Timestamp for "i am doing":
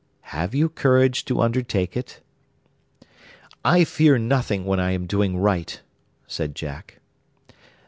4.79-5.37